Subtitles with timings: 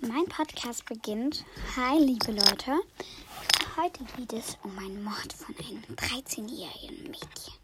[0.00, 1.44] Mein Podcast beginnt.
[1.76, 2.78] Hi, liebe Leute.
[3.76, 7.54] Heute geht es um einen Mord von einem 13-jährigen Mädchen.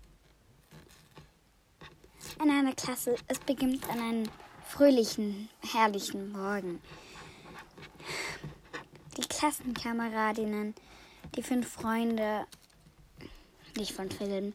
[2.42, 4.28] In einer Klasse, es beginnt an einem
[4.66, 6.80] fröhlichen, herrlichen Morgen.
[9.16, 10.74] Die Klassenkameradinnen,
[11.36, 12.46] die fünf Freunde,
[13.76, 14.54] nicht von Film,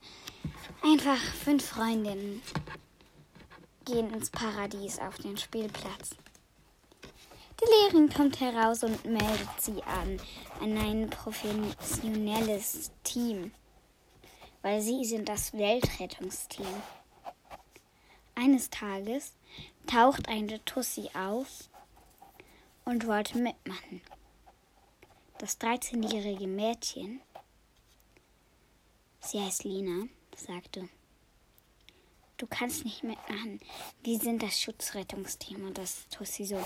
[0.84, 2.42] einfach fünf Freundinnen
[3.86, 6.16] gehen ins Paradies auf den Spielplatz.
[7.62, 10.20] Die Lehrerin kommt heraus und meldet sie an,
[10.62, 13.52] an ein professionelles Team,
[14.62, 16.66] weil sie sind das Weltrettungsteam.
[18.36, 19.34] Eines Tages
[19.88, 21.70] taucht eine Tussi auf
[22.86, 24.02] und wollte mitmachen.
[25.38, 27.20] Das 13-jährige Mädchen,
[29.20, 30.88] sie heißt Lina, sagte,
[32.38, 33.60] du kannst nicht mitmachen.
[34.04, 36.64] Wir sind das Schutzrettungsteam und das Tussi so.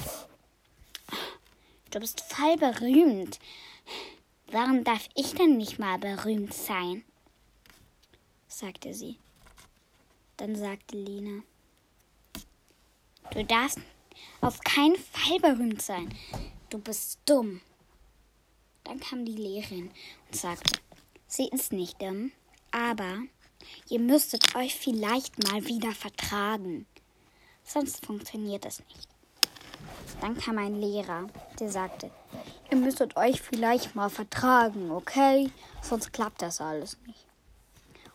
[1.92, 3.40] Du bist voll berühmt.
[4.48, 7.04] Warum darf ich denn nicht mal berühmt sein?
[8.48, 9.18] sagte sie.
[10.38, 11.44] Dann sagte Lina,
[13.32, 13.80] du darfst
[14.42, 16.14] auf keinen Fall berühmt sein.
[16.70, 17.62] Du bist dumm.
[18.84, 19.92] Dann kam die Lehrerin
[20.28, 20.80] und sagte,
[21.28, 22.32] sie ist nicht dumm,
[22.72, 23.20] aber
[23.90, 26.86] ihr müsstet euch vielleicht mal wieder vertragen.
[27.64, 29.13] Sonst funktioniert es nicht.
[30.22, 31.28] Dann kam ein Lehrer,
[31.60, 32.12] der sagte,
[32.72, 35.52] ihr müsstet euch vielleicht mal vertragen, okay?
[35.82, 37.26] Sonst klappt das alles nicht.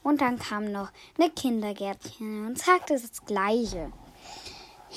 [0.03, 3.93] Und dann kam noch eine Kindergärtchen und sagte das Gleiche.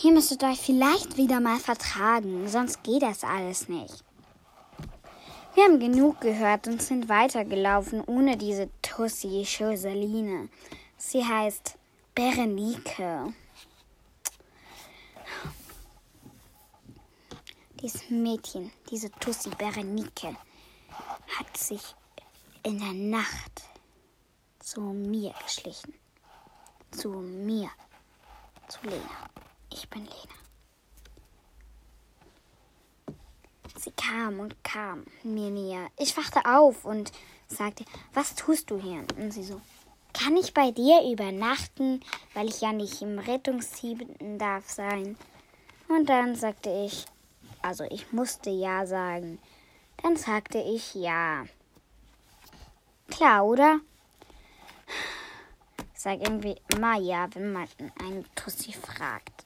[0.03, 4.03] Ihr müsstet euch vielleicht wieder mal vertragen, sonst geht das alles nicht.
[5.53, 10.47] Wir haben genug gehört und sind weitergelaufen ohne diese Tussi Schöseline.
[10.95, 11.77] Sie heißt
[12.15, 13.33] Berenike.
[17.81, 20.35] Dieses Mädchen, diese Tussi Berenike,
[21.39, 21.95] hat sich
[22.61, 23.63] in der Nacht
[24.59, 25.95] zu mir geschlichen.
[26.91, 27.71] Zu mir.
[28.67, 29.29] Zu Lena.
[29.73, 30.35] Ich bin Lena.
[33.77, 35.87] Sie kam und kam mir näher.
[35.97, 37.11] Ich wachte auf und
[37.47, 37.83] sagte,
[38.13, 39.03] was tust du hier?
[39.17, 39.59] Und sie so,
[40.13, 42.01] kann ich bei dir übernachten,
[42.35, 45.17] weil ich ja nicht im Rettungsteam darf sein?
[45.87, 47.05] Und dann sagte ich,
[47.61, 49.39] also ich musste ja sagen.
[50.01, 51.45] Dann sagte ich ja.
[53.09, 53.79] Klar, oder?
[55.93, 57.67] Ich sag irgendwie immer ja, wenn man
[57.99, 59.45] eine Tussi fragt.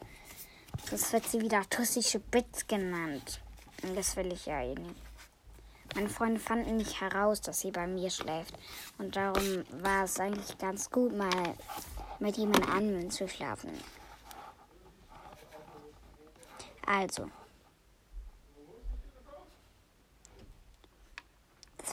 [0.89, 3.41] Das wird sie wieder Tussische Bits genannt.
[3.83, 5.01] Und das will ich ja eh nicht.
[5.95, 8.53] Meine Freunde fanden nicht heraus, dass sie bei mir schläft.
[8.97, 11.55] Und darum war es eigentlich ganz gut, mal
[12.19, 13.71] mit jemand anderem zu schlafen.
[16.85, 17.29] Also,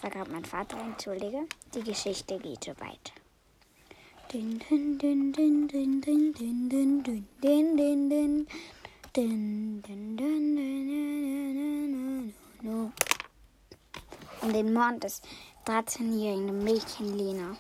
[0.03, 1.47] Das war gerade mein Vater, entschuldige.
[1.73, 3.13] Die Geschichte geht so weiter.
[14.41, 15.23] Um den Mord des
[15.67, 17.57] 13-jährigen Mädchen Lena.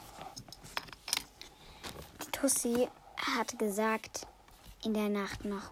[2.23, 2.89] Die Tussi
[3.37, 4.27] hatte gesagt
[4.83, 5.71] in der Nacht noch,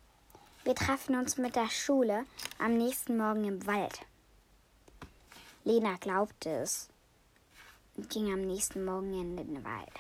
[0.63, 2.27] wir trafen uns mit der Schule
[2.61, 3.99] am nächsten Morgen im Wald.
[5.65, 6.89] Lena glaubte es
[7.97, 9.99] und ging am nächsten Morgen in den Wald.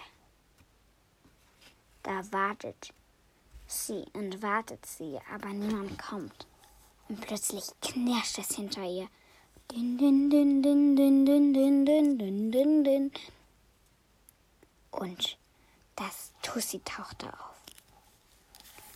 [2.03, 2.94] Da wartet
[3.66, 6.47] sie und wartet sie, aber niemand kommt.
[7.09, 9.09] Und plötzlich knirscht es hinter ihr.
[9.70, 11.54] Din, din, din, din, din, din,
[11.84, 13.12] din, din, din, din.
[14.91, 15.37] Und
[15.97, 17.50] das Tussi tauchte auf.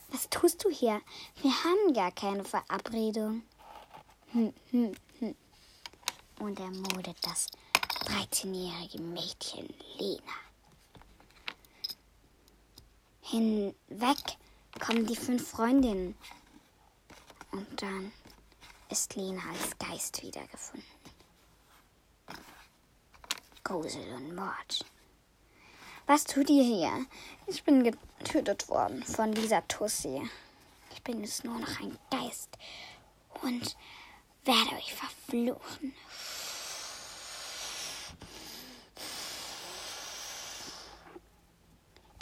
[0.08, 1.00] Was tust du hier?
[1.42, 3.42] Wir haben gar keine Verabredung.
[4.32, 4.94] Hm, hm,
[6.38, 7.48] und ermordet das
[8.06, 9.68] 13-jährige Mädchen
[9.98, 10.32] Lena.
[13.22, 14.36] Hinweg
[14.80, 16.14] kommen die fünf Freundinnen
[17.52, 18.12] und dann
[18.90, 20.84] ist Lena als Geist wiedergefunden.
[23.62, 24.84] Grusel und Mord.
[26.06, 27.06] Was tut ihr hier?
[27.46, 30.20] Ich bin getötet worden von dieser Tussi.
[30.92, 32.50] Ich bin jetzt nur noch ein Geist
[33.42, 33.74] und
[34.44, 35.94] werde euch verfluchen.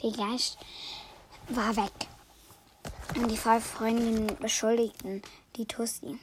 [0.03, 0.59] Der Geist
[1.49, 1.93] war weg.
[3.15, 5.23] Und die zwei Freundinnen beschuldigten
[5.57, 6.19] die Tussi.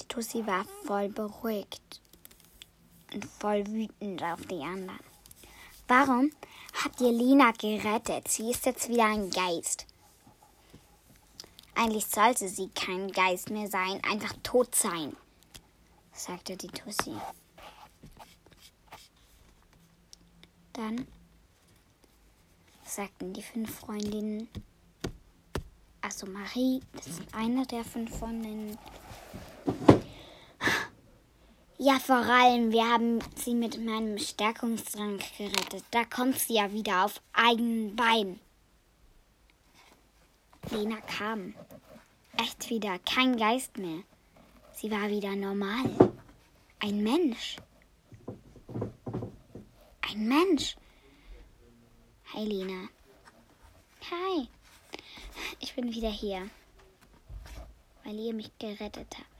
[0.00, 2.00] Die Tussi war voll beruhigt
[3.14, 5.00] und voll wütend auf die anderen.
[5.88, 6.30] Warum
[6.82, 8.28] habt ihr Lina gerettet?
[8.28, 9.86] Sie ist jetzt wieder ein Geist.
[11.74, 15.16] Eigentlich sollte sie kein Geist mehr sein, einfach tot sein,
[16.12, 17.14] sagte die Tussi.
[20.74, 21.06] Dann
[22.84, 24.48] sagten die fünf Freundinnen,
[26.02, 28.76] also Marie, das ist eine der fünf Freundinnen.
[31.78, 35.82] Ja, vor allem, wir haben sie mit meinem Stärkungstrank gerettet.
[35.90, 38.38] Da kommt sie ja wieder auf eigenen Beinen.
[40.70, 41.54] Lena kam.
[42.42, 44.02] Echt wieder, kein Geist mehr.
[44.72, 45.84] Sie war wieder normal.
[46.80, 47.56] Ein Mensch.
[50.00, 50.76] Ein Mensch.
[52.34, 52.88] Hi, Lena.
[54.10, 54.48] Hi.
[55.60, 56.50] Ich bin wieder hier,
[58.02, 59.32] weil ihr mich gerettet habt.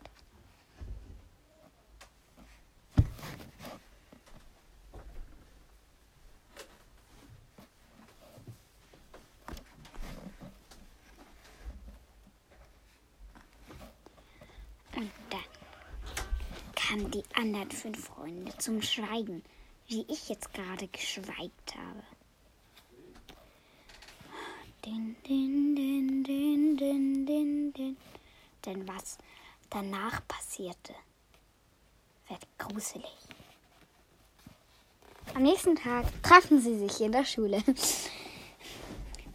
[14.95, 15.41] Und dann
[16.93, 19.43] kamen die anderen fünf Freunde zum Schweigen,
[19.89, 22.03] wie ich jetzt gerade geschweigt habe.
[24.85, 27.97] Din, din, din, din, din, din, din.
[28.67, 29.17] Denn was
[29.71, 30.95] danach passierte,
[32.29, 33.17] wird gruselig.
[35.35, 37.63] Am nächsten Tag trafen sie sich in der Schule.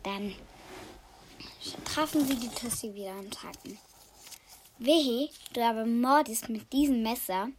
[0.03, 0.35] Dann
[1.85, 3.79] trafen sie die Tussi wieder und sagten,
[4.79, 7.49] Wehe, du aber mordest mit diesem Messer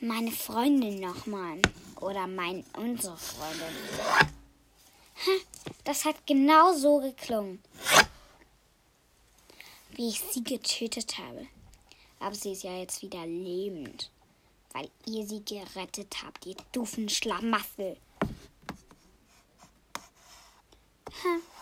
[0.00, 1.60] meine Freundin nochmal.
[2.00, 3.76] Oder mein, unsere Freundin.
[5.84, 7.62] Das hat genau so geklungen,
[9.92, 11.46] wie ich sie getötet habe.
[12.18, 14.10] Aber sie ist ja jetzt wieder lebend,
[14.72, 17.96] weil ihr sie gerettet habt, ihr doofen Schlamassel.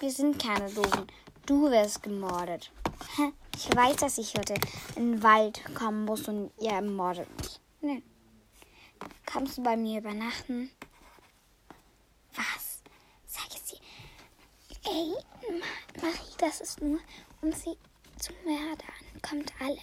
[0.00, 1.06] Wir sind keine Doofen.
[1.50, 2.70] Du wirst gemordet.
[3.56, 4.54] Ich weiß, dass ich heute
[4.94, 7.60] in den Wald kommen muss und ihr ermordet mich.
[7.80, 8.02] Nee.
[9.26, 10.70] Kannst du bei mir übernachten?
[12.36, 12.82] Was?
[13.26, 13.78] Sag es dir.
[14.84, 15.12] Ey,
[16.00, 17.00] Marie, das ist nur,
[17.42, 17.76] um sie
[18.20, 19.20] zu mördern.
[19.20, 19.80] Kommt alle.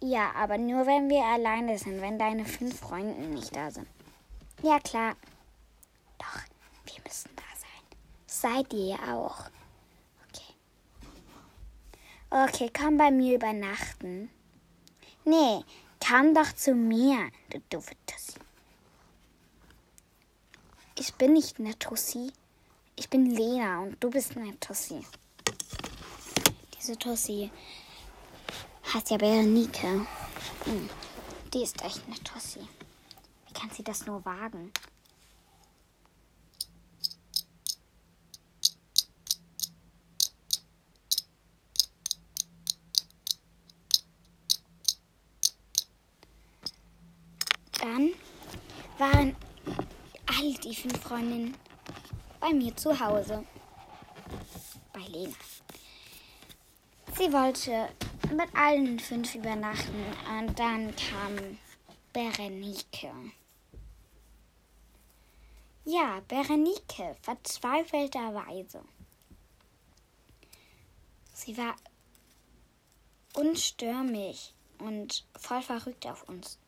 [0.00, 3.86] Ja, aber nur wenn wir alleine sind, wenn deine fünf Freunde nicht da sind.
[4.62, 5.14] Ja, klar.
[6.16, 6.40] Doch,
[6.86, 7.84] wir müssen da sein.
[8.26, 9.50] Seid ihr ja auch.
[12.30, 12.70] Okay.
[12.72, 14.30] Komm bei mir übernachten.
[15.24, 15.64] Nee,
[16.06, 18.38] komm doch zu mir, du doofe Tussi.
[20.96, 22.32] Ich bin nicht eine Tussi.
[22.96, 25.04] Ich bin Lena und du bist eine Tussi.
[26.78, 27.50] Diese Tussi
[28.94, 30.06] heißt ja Berenike.
[30.64, 30.88] Hm,
[31.52, 32.60] die ist echt eine Tussi.
[33.46, 34.72] Wie kann sie das nur wagen?
[47.90, 48.14] Dann
[48.98, 49.36] waren
[50.26, 51.56] all die fünf Freundinnen
[52.38, 53.44] bei mir zu Hause.
[54.92, 55.34] Bei Lena.
[57.18, 57.88] Sie wollte
[58.32, 60.04] mit allen fünf übernachten
[60.38, 61.58] und dann kam
[62.12, 63.12] Berenike.
[65.84, 68.84] Ja, Berenike, verzweifelterweise.
[71.34, 71.74] Sie war
[73.34, 76.60] unstürmig und voll verrückt auf uns.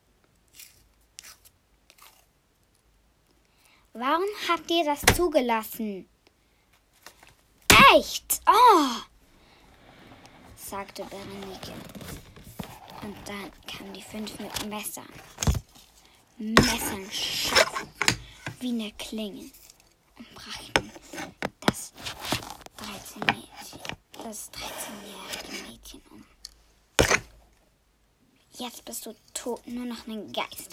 [3.94, 6.08] Warum habt ihr das zugelassen?
[7.94, 8.40] Echt?
[8.46, 9.02] Oh!
[10.56, 11.72] sagte Berenike.
[13.02, 15.12] Und dann kamen die fünf mit Messern.
[16.38, 17.84] Messern scharf
[18.60, 19.50] wie eine Klinge
[20.16, 20.90] und brachten
[21.60, 21.92] das
[22.78, 23.80] 13 Mädchen,
[24.24, 26.24] das 13-jährige Mädchen um.
[28.52, 30.71] Jetzt bist du tot, nur noch ein Geist.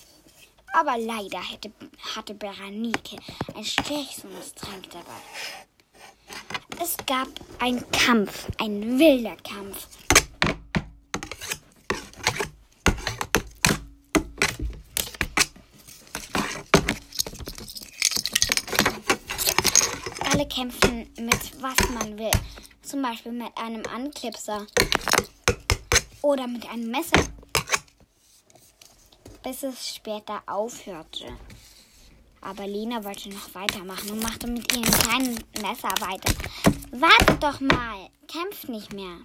[0.80, 1.74] Aber leider hätte,
[2.16, 3.18] hatte Berenike
[3.54, 5.20] ein Stärkungstrank dabei.
[6.82, 7.28] Es gab
[7.60, 9.90] einen Kampf, ein wilder Kampf.
[20.32, 22.32] Alle kämpfen mit was man will.
[22.84, 24.66] Zum Beispiel mit einem Anklipser
[26.22, 27.22] oder mit einem Messer
[29.44, 31.26] bis es später aufhörte.
[32.42, 36.34] Aber Lena wollte noch weitermachen und machte mit ihrem kleinen Messer weiter.
[36.92, 39.20] Wartet doch mal, kämpft nicht mehr,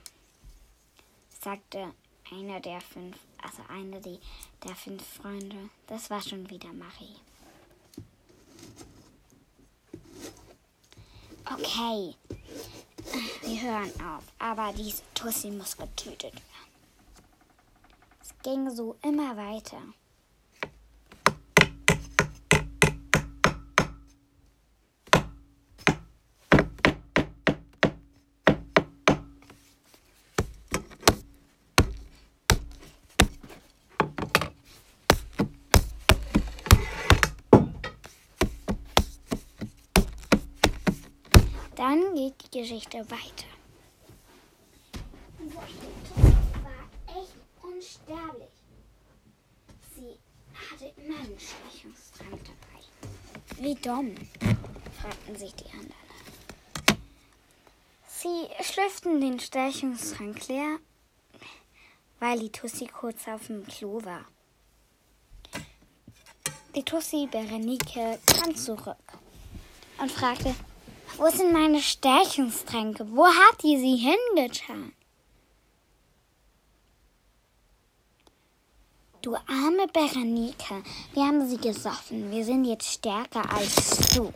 [1.42, 1.92] sagte
[2.32, 5.70] einer der fünf, also eine der fünf Freunde.
[5.86, 7.16] Das war schon wieder Marie.
[11.46, 12.14] Okay,
[13.64, 16.70] hören auf, aber diese Tussi muss getötet werden.
[18.20, 19.80] Es ging so immer weiter.
[42.14, 43.48] Geht die Geschichte weiter.
[46.62, 48.48] war echt unsterblich.
[49.96, 50.16] Sie
[50.54, 53.60] hatte immer einen Stechungstrank dabei.
[53.60, 54.14] Wie dumm,
[55.00, 55.92] fragten sich die anderen.
[58.06, 60.78] Sie schlüpften den Stechungstrank leer,
[62.20, 64.24] weil die Tussi kurz auf dem Klo war.
[66.76, 69.18] Die Tussi Berenike kam zurück
[69.98, 70.54] und fragte,
[71.16, 73.06] wo sind meine Stärkungstränke?
[73.10, 74.92] Wo hat die sie hingetan?
[79.22, 80.82] Du arme Berenike,
[81.14, 82.30] wir haben sie gesoffen.
[82.30, 84.32] Wir sind jetzt stärker als du.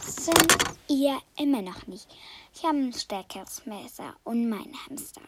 [0.00, 0.52] Sind
[0.88, 2.08] ihr immer noch nicht?
[2.52, 5.22] Ich habe ein stärkeres Messer und meinen Hamster.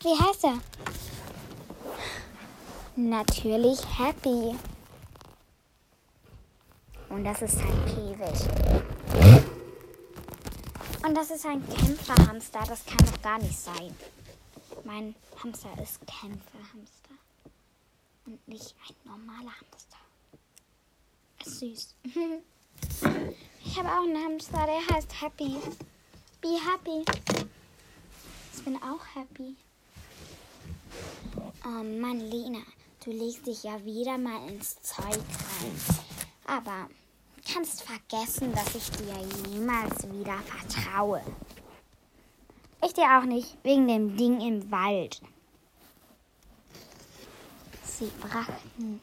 [0.00, 0.60] Wie heißt er?
[2.94, 4.54] Natürlich Happy.
[7.10, 8.48] Und das ist ein Käfig.
[11.04, 12.60] Und das ist ein Kämpferhamster.
[12.66, 13.94] Das kann doch gar nicht sein.
[14.84, 17.14] Mein Hamster ist Kämpferhamster.
[18.26, 19.98] Und nicht ein normaler Hamster.
[21.44, 21.94] Ist süß.
[23.64, 25.56] Ich habe auch einen Hamster, der heißt Happy.
[26.40, 27.04] Be happy.
[28.54, 29.56] Ich bin auch happy.
[31.64, 32.62] Oh Mann, Lena,
[33.04, 35.80] du legst dich ja wieder mal ins Zeug rein.
[36.46, 36.88] Aber
[37.52, 39.14] kannst vergessen, dass ich dir
[39.50, 41.22] jemals wieder vertraue.
[42.84, 45.20] Ich dir auch nicht, wegen dem Ding im Wald.
[47.82, 49.00] Sie brachten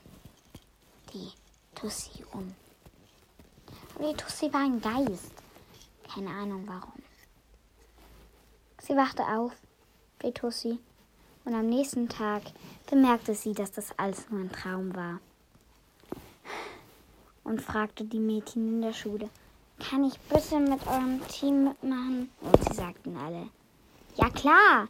[1.13, 1.31] die
[1.73, 2.55] Tussi um.
[3.95, 5.33] Aber die Tussi war ein Geist.
[6.13, 7.03] Keine Ahnung warum.
[8.81, 9.51] Sie wachte auf,
[10.23, 10.79] die Tussi,
[11.43, 12.43] und am nächsten Tag
[12.89, 15.19] bemerkte sie, dass das alles nur ein Traum war
[17.45, 19.29] und fragte die Mädchen in der Schule,
[19.79, 22.29] kann ich bitte mit eurem Team mitmachen?
[22.41, 23.49] Und sie sagten alle,
[24.15, 24.89] ja klar.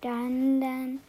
[0.00, 1.00] Dann, dann.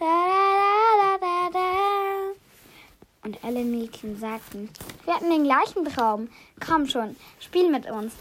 [0.00, 0.37] Und
[3.48, 4.68] alle Mädchen sagten,
[5.06, 6.28] wir hatten den gleichen Traum.
[6.60, 8.12] Komm schon, spiel mit uns.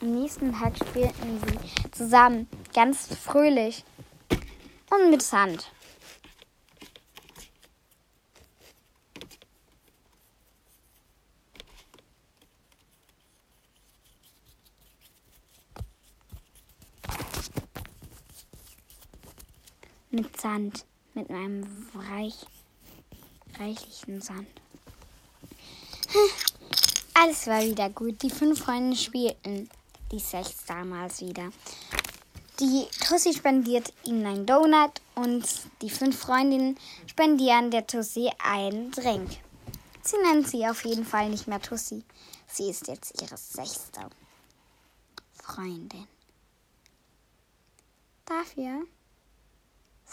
[0.00, 3.84] Am nächsten Tag spielten sie zusammen, ganz fröhlich
[4.90, 5.72] und mit Sand.
[20.18, 20.84] Mit Sand,
[21.14, 21.64] mit einem
[22.10, 22.34] reich,
[23.56, 24.48] reichlichen Sand.
[27.14, 28.20] Alles war wieder gut.
[28.22, 29.70] Die fünf Freunde spielten,
[30.10, 31.50] die sechs damals wieder.
[32.58, 35.44] Die Tussi spendiert ihnen einen Donut und
[35.82, 39.30] die fünf Freundinnen spendieren der Tussi einen Drink.
[40.02, 42.02] Sie nennt sie auf jeden Fall nicht mehr Tussi.
[42.48, 44.00] Sie ist jetzt ihre sechste
[45.32, 46.08] Freundin.
[48.24, 48.84] Dafür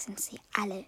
[0.06, 0.86] sind sie alle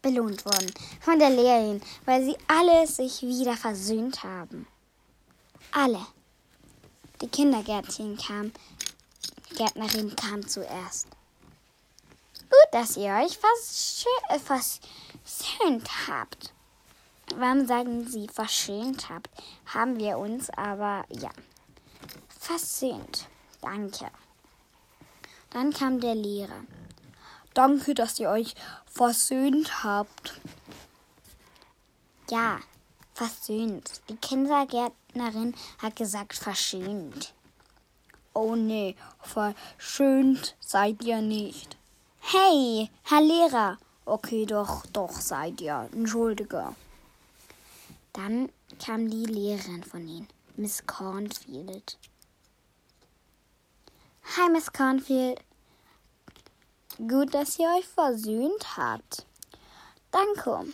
[0.00, 4.66] belohnt worden von der Lehrerin, weil sie alle sich wieder versöhnt haben.
[5.72, 6.06] Alle.
[7.20, 8.52] Die Kindergärtchen kam,
[9.56, 11.08] Gärtnerin kam zuerst.
[12.42, 13.38] Gut, dass ihr euch
[14.28, 16.52] äh, versöhnt habt.
[17.34, 19.28] Warum sagen Sie verschönt habt?
[19.66, 21.30] Haben wir uns aber, ja,
[22.38, 23.28] versöhnt.
[23.60, 24.10] Danke.
[25.50, 26.62] Dann kam der Lehrer.
[27.54, 28.54] Danke, dass ihr euch
[28.86, 30.40] versöhnt habt.
[32.30, 32.58] Ja,
[33.14, 34.00] versöhnt.
[34.08, 37.34] Die Kindergärtnerin hat gesagt verschönt.
[38.34, 41.76] Oh nee, verschönt seid ihr nicht.
[42.20, 43.78] Hey, Herr Lehrer.
[44.04, 45.88] Okay, doch, doch seid ihr.
[45.92, 46.74] Entschuldige.
[48.12, 48.50] Dann
[48.84, 51.98] kam die Lehrerin von ihnen, Miss Cornfield.
[54.36, 55.40] Hi, Miss Cornfield.
[57.06, 59.24] Gut, dass ihr euch versöhnt habt.
[60.10, 60.66] Danke.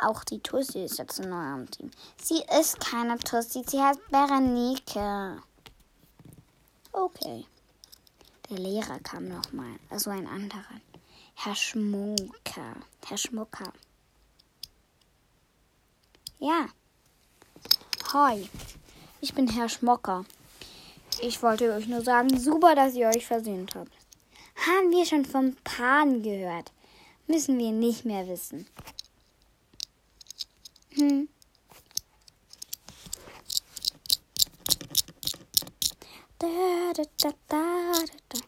[0.00, 1.90] Auch die Tussi ist jetzt neu am Team.
[2.16, 5.42] Sie ist keine Tussi, sie heißt Berenike.
[6.92, 7.44] Okay.
[8.48, 10.80] Der Lehrer kam nochmal, also ein anderer.
[11.34, 12.76] Herr Schmunker.
[13.04, 13.72] Herr Schmucker.
[16.38, 16.68] Ja.
[18.14, 18.48] Hi.
[19.20, 20.24] Ich bin Herr Schmocker.
[21.20, 23.97] Ich wollte euch nur sagen, super, dass ihr euch versöhnt habt.
[24.66, 26.72] Haben wir schon vom Pan gehört.
[27.26, 28.66] Müssen wir nicht mehr wissen.
[30.94, 31.28] Hm.
[36.38, 37.92] Da, da, da, da,
[38.28, 38.38] da.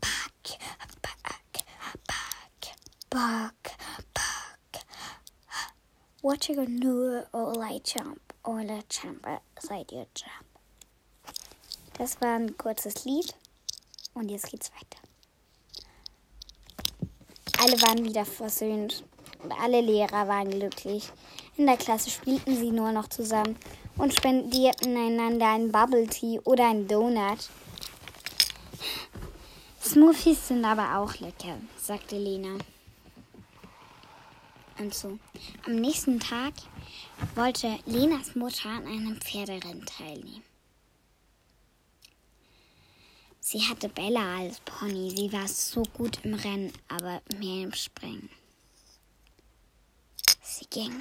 [0.00, 0.58] Back,
[1.02, 1.64] back,
[2.06, 2.74] back,
[3.10, 3.76] back,
[4.14, 4.84] back.
[6.22, 7.22] What you gonna do?
[7.32, 9.26] All I jump, all I jump,
[9.60, 10.46] seit ihr jump.
[11.98, 13.34] Das war ein kurzes Lied
[14.16, 15.00] und jetzt geht's weiter.
[17.58, 19.04] Alle waren wieder versöhnt
[19.42, 21.10] und alle Lehrer waren glücklich.
[21.56, 23.56] In der Klasse spielten sie nur noch zusammen
[23.96, 27.48] und spendierten einander ein Bubble Tea oder ein Donut.
[29.82, 32.58] Smoothies sind aber auch lecker, sagte Lena.
[34.78, 35.18] Und so.
[35.64, 36.52] Am nächsten Tag
[37.34, 40.42] wollte Lenas Mutter an einem Pferderennen teilnehmen.
[43.56, 45.16] Sie hatte Bella als Pony.
[45.16, 48.28] Sie war so gut im Rennen, aber mehr im Springen.
[50.42, 50.92] Sie ging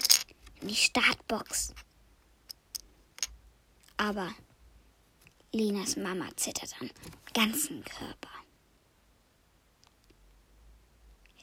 [0.62, 1.74] in die Startbox.
[3.98, 4.34] Aber
[5.52, 6.90] Linas Mama zittert am
[7.34, 8.32] ganzen Körper.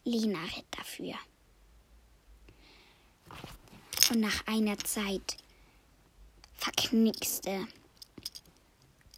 [0.05, 1.17] Lina ritt dafür.
[4.11, 5.37] Und nach einer Zeit
[6.55, 7.69] verknickste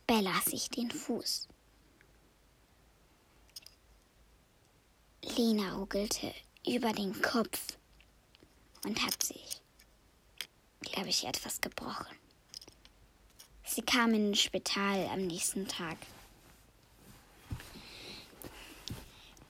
[0.08, 1.46] Bella sich den Fuß.
[5.25, 6.33] Lina ruckelte
[6.66, 7.78] über den Kopf
[8.85, 9.61] und hat sich,
[10.81, 12.16] glaube ich, etwas gebrochen.
[13.65, 15.97] Sie kam in ein Spital am nächsten Tag.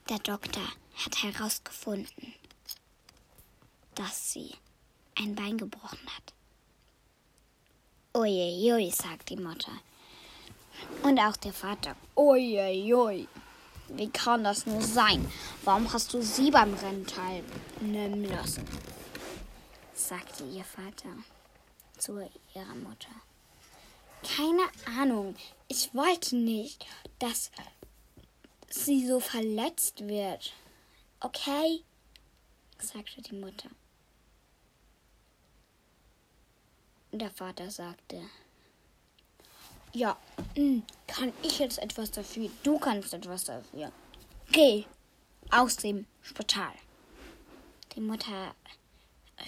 [0.09, 2.35] Der Doktor hat herausgefunden,
[3.95, 4.53] dass sie
[5.17, 6.33] ein Bein gebrochen hat.
[8.15, 9.73] Uiuiui, sagt die Mutter.
[11.03, 11.97] Und auch der Vater.
[12.17, 13.29] Uiuiui.
[13.97, 15.31] Wie kann das nur sein?
[15.63, 18.67] Warum hast du sie beim Rennen teilnehmen lassen?
[19.95, 21.11] sagte ihr Vater
[21.97, 22.19] zu
[22.55, 23.15] ihrer Mutter.
[24.25, 24.65] Keine
[24.99, 25.37] Ahnung.
[25.69, 26.85] Ich wollte nicht,
[27.21, 27.51] dass
[28.69, 30.53] sie so verletzt wird.
[31.21, 31.85] Okay?
[32.79, 33.71] sagte die Mutter.
[37.13, 38.21] Der Vater sagte,
[39.95, 40.17] ja,
[40.57, 42.51] hm, kann ich jetzt etwas dafür?
[42.63, 43.93] Du kannst etwas dafür.
[44.51, 44.85] Geh
[45.51, 46.75] aus dem Spital.
[47.95, 48.55] Die Mutter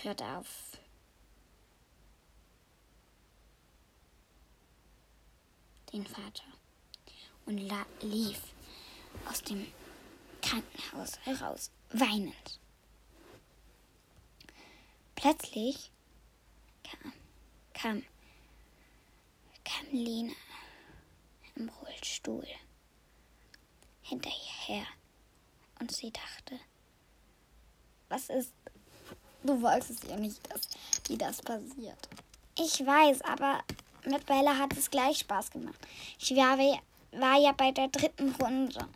[0.02, 0.46] hört auf.
[5.92, 6.44] Den Vater
[7.46, 7.58] und
[8.02, 8.40] lief
[9.28, 9.66] aus dem
[10.42, 12.60] Krankenhaus heraus, weinend.
[15.14, 15.90] Plötzlich
[16.84, 17.12] kam,
[17.72, 18.02] kam
[19.66, 20.32] kam Lena
[21.56, 22.46] im Rollstuhl
[24.02, 24.86] hinterher
[25.80, 26.60] und sie dachte,
[28.08, 28.52] was ist,
[29.42, 30.68] du wolltest ja nicht, dass,
[31.08, 32.08] wie das passiert.
[32.58, 33.64] Ich weiß, aber
[34.04, 35.78] mit Bella hat es gleich Spaß gemacht.
[36.18, 36.56] Ich war,
[37.12, 38.88] war ja bei der dritten Runde.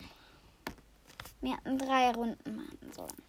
[1.40, 3.22] Wir hatten drei Runden machen sollen.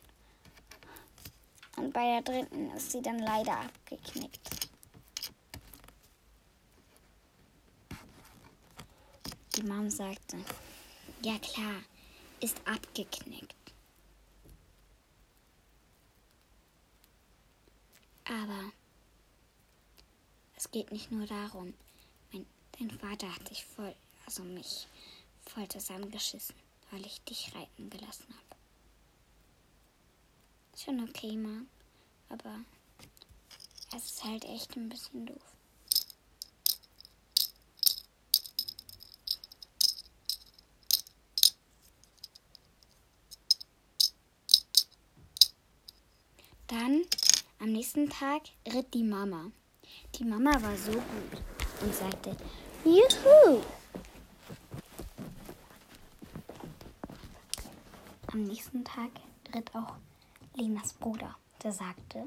[1.77, 4.70] Und bei der dritten ist sie dann leider abgeknickt.
[9.61, 10.43] Die Mom sagte,
[11.21, 11.83] ja klar,
[12.39, 13.53] ist abgeknickt.
[18.25, 18.71] Aber
[20.55, 21.75] es geht nicht nur darum.
[22.31, 22.47] Mein,
[22.79, 23.93] dein Vater hat dich voll,
[24.25, 24.87] also mich
[25.45, 26.55] voll zusammengeschissen,
[26.89, 28.59] weil ich dich reiten gelassen habe.
[30.75, 31.67] Schon okay, Mom,
[32.29, 32.61] aber
[33.95, 35.55] es ist halt echt ein bisschen doof.
[46.71, 47.01] Dann
[47.59, 49.51] am nächsten Tag ritt die Mama.
[50.15, 51.41] Die Mama war so gut
[51.81, 52.33] und sagte,
[52.85, 53.61] Juhu!
[58.31, 59.09] Am nächsten Tag
[59.53, 59.95] ritt auch
[60.55, 62.25] Lenas Bruder, der sagte,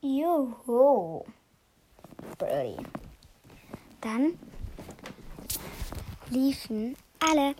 [0.00, 1.22] Juhu!
[2.38, 2.82] Birdie.
[4.00, 4.38] Dann
[6.30, 7.54] liefen alle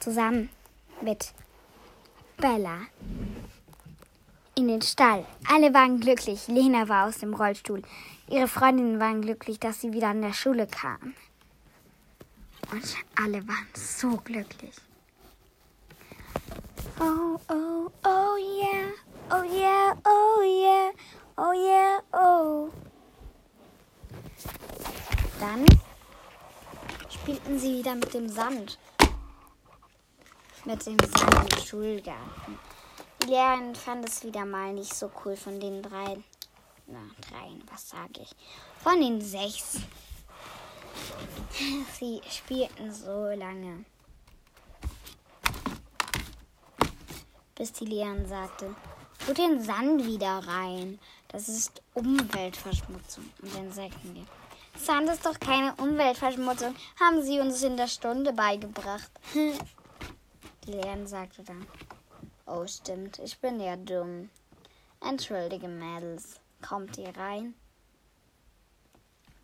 [0.00, 0.48] zusammen
[1.02, 1.34] mit
[2.36, 2.80] Bella
[4.56, 5.24] in den Stall.
[5.48, 6.48] Alle waren glücklich.
[6.48, 7.82] Lena war aus dem Rollstuhl.
[8.28, 11.14] Ihre Freundinnen waren glücklich, dass sie wieder an der Schule kam.
[12.72, 14.74] Und alle waren so glücklich.
[16.98, 18.90] Oh, oh, oh yeah,
[19.30, 20.90] oh yeah, oh yeah,
[21.36, 22.70] oh yeah, oh.
[25.38, 25.66] Dann
[27.10, 28.78] spielten sie wieder mit dem Sand.
[30.66, 32.58] Mit dem Sand im Schulgarten.
[33.22, 36.24] Die Lehrerin fand es wieder mal nicht so cool von den dreien.
[36.88, 36.98] Na,
[37.30, 38.34] dreien, was sage ich?
[38.82, 39.78] Von den sechs.
[42.00, 43.84] Sie spielten so lange.
[47.54, 48.74] Bis die Lehrerin sagte,
[49.24, 50.98] tut den Sand wieder rein.
[51.28, 53.30] Das ist Umweltverschmutzung.
[53.40, 54.26] Und dann sagten wir,
[54.76, 59.12] Sand ist doch keine Umweltverschmutzung, haben Sie uns in der Stunde beigebracht.
[60.66, 61.66] Lehrerin sagte dann,
[62.46, 64.30] oh stimmt, ich bin ja dumm.
[65.00, 67.54] Entschuldige, Mädels, kommt ihr rein?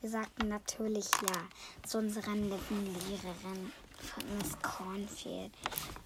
[0.00, 5.52] Wir sagten natürlich ja zu unserer netten Lehrerin von Miss Cornfield.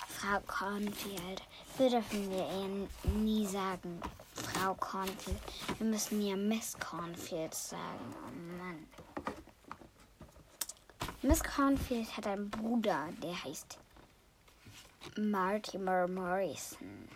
[0.06, 1.42] Frau Cornfield.
[1.78, 4.00] Wir dürfen wir ihr nie sagen,
[4.34, 5.40] Frau Cornfield.
[5.78, 8.14] Wir müssen ihr Miss Cornfield sagen.
[8.26, 8.86] Oh Mann.
[11.22, 13.78] Miss Cornfield hat einen Bruder, der heißt
[15.14, 17.08] Mortimer Morrison.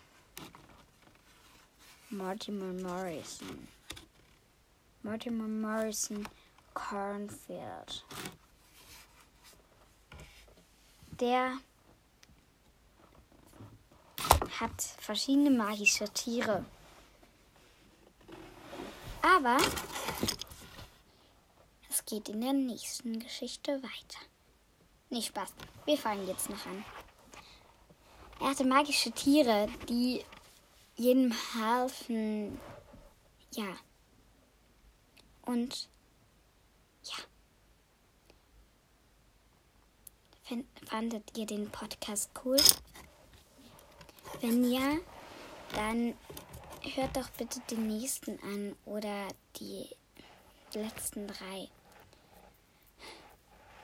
[2.11, 3.68] Mortimer Morrison.
[5.03, 6.26] Mortimer Morrison
[6.72, 8.05] Cornfield.
[11.20, 11.59] Der
[14.59, 16.64] hat verschiedene magische Tiere.
[19.22, 19.59] Aber
[21.90, 24.20] es geht in der nächsten Geschichte weiter.
[25.11, 25.53] Nicht Spaß.
[25.85, 26.85] Wir fangen jetzt noch an.
[28.40, 30.24] Er hatte magische Tiere, die
[30.96, 32.59] jedem halfen.
[33.53, 33.76] Ja.
[35.42, 35.88] Und
[37.05, 37.16] ja.
[40.87, 42.59] Fandet ihr den Podcast cool?
[44.40, 44.96] Wenn ja,
[45.74, 46.14] dann
[46.94, 49.88] hört doch bitte den nächsten an oder die
[50.72, 51.68] letzten drei.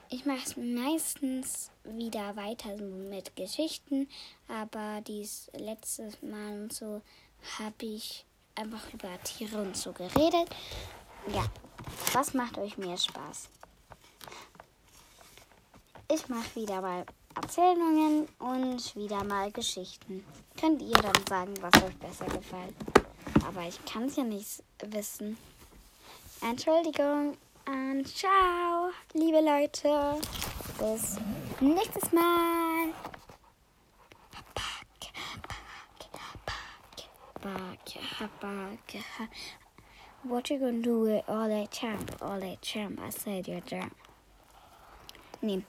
[0.08, 4.08] Ich mache es meistens wieder weiter mit Geschichten,
[4.46, 7.02] aber dieses letzte Mal und so
[7.58, 10.48] habe ich einfach über Tiere und so geredet.
[11.34, 11.44] Ja,
[12.12, 13.48] was macht euch mehr Spaß?
[16.12, 20.24] Ich mache wieder mal Erzählungen und wieder mal Geschichten.
[20.58, 22.76] Könnt ihr dann sagen, was euch besser gefällt.
[23.44, 25.36] Aber ich kann es ja nicht wissen.
[26.42, 27.36] Entschuldigung
[27.66, 30.20] und ciao, liebe Leute.
[30.78, 31.18] Bis
[31.60, 32.92] nächstes Mal.
[40.24, 42.16] What you gonna do with all that champ?
[42.20, 43.00] All that champ.
[43.00, 43.94] I said your jump.
[45.40, 45.62] Nee.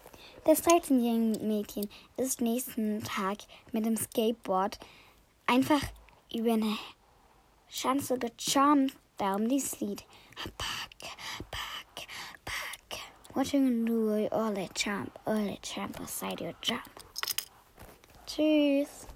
[0.45, 3.39] Das 13-jährige Mädchen ist nächsten Tag
[3.71, 4.79] mit dem Skateboard
[5.45, 5.81] einfach
[6.33, 6.77] über eine
[7.69, 8.95] Schanze gejumpt.
[9.17, 10.05] Darum dieses Lied.
[10.57, 11.11] Pack,
[11.51, 11.86] pack,
[14.31, 15.19] all that jump?
[15.27, 16.89] All that jump beside your jump.
[18.25, 19.06] Tschüss.